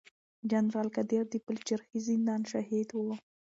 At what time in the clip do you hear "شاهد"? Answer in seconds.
2.51-2.89